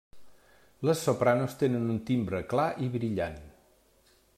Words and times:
Les 0.89 1.03
sopranos 1.09 1.57
tenen 1.65 1.85
un 1.97 2.01
timbre 2.09 2.41
clar 2.55 2.67
i 2.87 2.93
brillant. 2.97 3.41